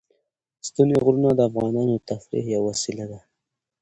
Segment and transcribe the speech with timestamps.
[0.67, 3.19] ستوني غرونه د افغانانو د تفریح یوه وسیله ده.